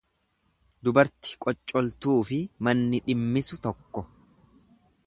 Dubarti 0.87 1.35
qoccoltuufi 1.45 2.41
manni 2.69 3.05
dhimmisu 3.11 3.63
tokko. 3.69 4.07